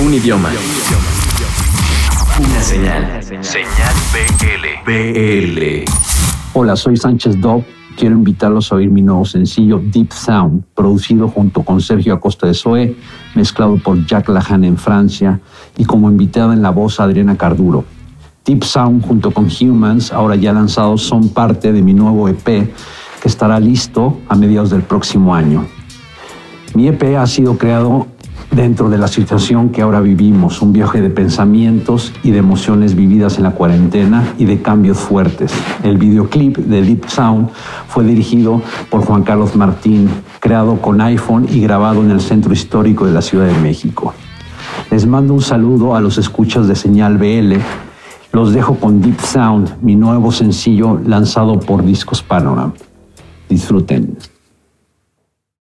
Un 0.00 0.12
idioma. 0.12 0.50
Una 2.36 2.60
señal. 2.60 3.22
Señal 3.22 3.94
BL. 4.12 4.90
BL. 4.90 5.84
Hola, 6.52 6.74
soy 6.74 6.96
Sánchez 6.96 7.40
Dove. 7.40 7.64
Quiero 7.96 8.16
invitarlos 8.16 8.72
a 8.72 8.74
oír 8.74 8.90
mi 8.90 9.02
nuevo 9.02 9.24
sencillo 9.24 9.80
Deep 9.80 10.10
Sound, 10.10 10.64
producido 10.74 11.28
junto 11.28 11.62
con 11.62 11.80
Sergio 11.80 12.14
Acosta 12.14 12.48
de 12.48 12.54
Soe, 12.54 12.96
mezclado 13.36 13.76
por 13.76 14.04
Jack 14.04 14.30
Lahan 14.30 14.64
en 14.64 14.76
Francia 14.76 15.40
y 15.76 15.84
como 15.84 16.10
invitada 16.10 16.54
en 16.54 16.62
la 16.62 16.70
voz 16.70 16.98
Adriana 16.98 17.36
Carduro. 17.36 17.84
Deep 18.44 18.64
Sound 18.64 19.06
junto 19.06 19.30
con 19.30 19.46
Humans, 19.46 20.12
ahora 20.12 20.34
ya 20.34 20.52
lanzados, 20.52 21.02
son 21.02 21.28
parte 21.28 21.72
de 21.72 21.82
mi 21.82 21.94
nuevo 21.94 22.28
EP 22.28 22.44
que 22.44 23.28
estará 23.28 23.60
listo 23.60 24.18
a 24.28 24.34
mediados 24.34 24.70
del 24.70 24.82
próximo 24.82 25.36
año. 25.36 25.64
Mi 26.74 26.88
EP 26.88 27.16
ha 27.16 27.26
sido 27.28 27.56
creado 27.56 28.08
dentro 28.54 28.88
de 28.88 28.98
la 28.98 29.08
situación 29.08 29.70
que 29.70 29.82
ahora 29.82 30.00
vivimos, 30.00 30.62
un 30.62 30.72
viaje 30.72 31.00
de 31.00 31.10
pensamientos 31.10 32.12
y 32.22 32.30
de 32.30 32.38
emociones 32.38 32.94
vividas 32.94 33.36
en 33.36 33.42
la 33.42 33.50
cuarentena 33.50 34.32
y 34.38 34.44
de 34.44 34.62
cambios 34.62 34.98
fuertes. 34.98 35.52
El 35.82 35.98
videoclip 35.98 36.58
de 36.58 36.82
Deep 36.82 37.08
Sound 37.08 37.48
fue 37.88 38.04
dirigido 38.04 38.62
por 38.90 39.04
Juan 39.04 39.24
Carlos 39.24 39.56
Martín, 39.56 40.08
creado 40.38 40.80
con 40.80 41.00
iPhone 41.00 41.48
y 41.50 41.60
grabado 41.60 42.00
en 42.02 42.12
el 42.12 42.20
centro 42.20 42.52
histórico 42.52 43.06
de 43.06 43.12
la 43.12 43.22
Ciudad 43.22 43.46
de 43.46 43.58
México. 43.58 44.14
Les 44.90 45.04
mando 45.06 45.34
un 45.34 45.42
saludo 45.42 45.96
a 45.96 46.00
los 46.00 46.18
escuchas 46.18 46.68
de 46.68 46.76
Señal 46.76 47.18
BL. 47.18 47.54
Los 48.32 48.52
dejo 48.52 48.76
con 48.76 49.00
Deep 49.00 49.20
Sound, 49.20 49.82
mi 49.82 49.96
nuevo 49.96 50.30
sencillo 50.30 51.00
lanzado 51.04 51.58
por 51.58 51.84
Discos 51.84 52.22
Panorama. 52.22 52.72
Disfruten. 53.48 54.16